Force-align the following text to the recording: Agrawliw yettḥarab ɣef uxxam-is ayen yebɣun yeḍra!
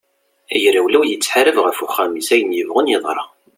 Agrawliw 0.55 1.03
yettḥarab 1.05 1.57
ɣef 1.65 1.77
uxxam-is 1.85 2.29
ayen 2.35 2.55
yebɣun 2.57 2.91
yeḍra! 2.91 3.25